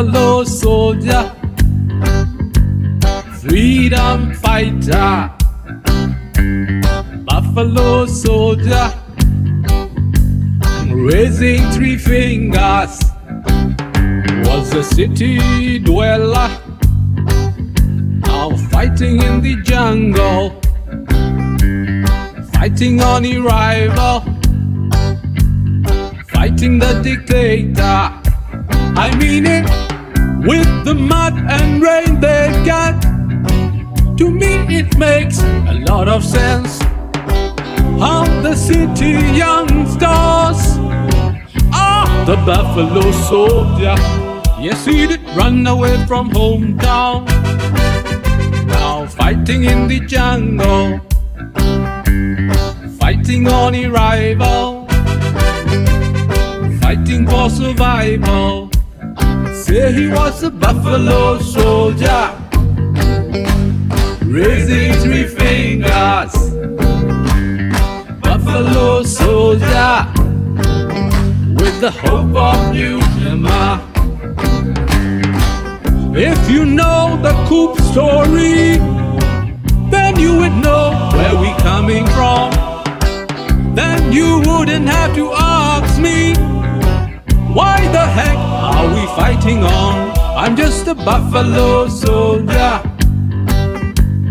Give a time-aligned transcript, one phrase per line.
[0.00, 1.30] Buffalo soldier,
[3.38, 5.30] freedom fighter.
[7.26, 8.94] Buffalo soldier,
[10.86, 12.98] raising three fingers,
[14.46, 16.48] was a city dweller.
[18.24, 20.58] Now fighting in the jungle,
[22.54, 24.20] fighting on a rival,
[26.32, 28.16] fighting the dictator.
[28.96, 29.89] I mean it
[30.46, 33.00] with the mud and rain they've got.
[34.16, 36.78] To me, it makes a lot of sense.
[37.98, 40.78] How the city youngsters
[41.74, 43.96] are the Buffalo Soldier.
[44.58, 47.26] Yes, he did run away from hometown.
[48.66, 51.00] Now fighting in the jungle,
[52.98, 54.86] fighting on a rival,
[56.80, 58.69] fighting for survival.
[59.64, 62.32] Say he was a buffalo soldier,
[64.24, 66.32] raising three fingers.
[68.22, 70.06] Buffalo soldier,
[71.60, 73.80] with the hope of new Myanmar.
[76.16, 78.78] If you know the Coop story,
[87.92, 90.12] the heck are we fighting on?
[90.36, 92.80] I'm just a buffalo soldier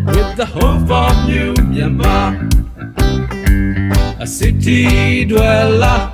[0.06, 2.50] with the hope of New Myanmar,
[4.19, 6.12] a city dweller,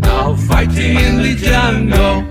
[0.00, 2.24] now fighting in the jungle.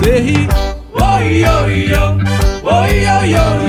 [0.00, 0.46] Say
[0.92, 2.18] whoa yo yo,
[2.62, 3.63] yo yo yo,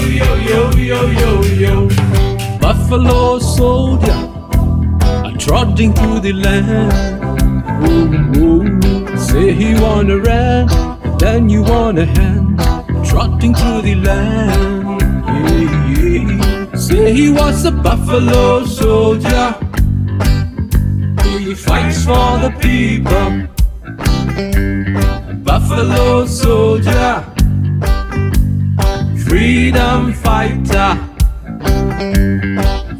[0.00, 1.88] yo, yo, yo, yo, yo, yo.
[2.60, 4.28] Buffalo soldier,
[5.24, 6.92] a trotting through the land.
[7.86, 9.16] Ooh, ooh.
[9.16, 10.68] Say he want a rat,
[11.18, 12.58] then you want a hand.
[13.04, 15.00] Trotting through the land.
[15.46, 16.74] Yeah, yeah.
[16.74, 19.54] Say he was a buffalo soldier.
[21.38, 23.48] He fights for the people.
[25.44, 27.33] Buffalo soldier
[29.34, 30.94] freedom fighter,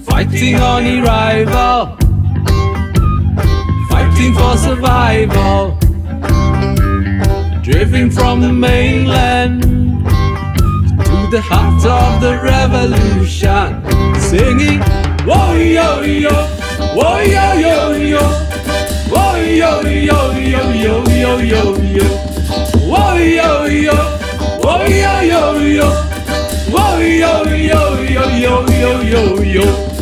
[0.02, 1.96] fighting on a rival,
[3.88, 5.78] fighting for survival,
[7.62, 9.62] driven from the mainland
[11.04, 13.68] to the heart of the revolution,
[14.18, 14.80] singing,
[15.24, 16.34] whoa yo yo,
[16.96, 17.92] whoa yo yo.
[17.94, 18.18] Yo,
[19.08, 21.76] whoa yo yo yo yo yo yo.
[21.94, 22.04] Yo,
[22.88, 23.94] whoa yo yo,
[24.62, 26.03] whoa yo yo yo.
[27.16, 29.93] Yo, yo, yo, yo, yo, yo, yo.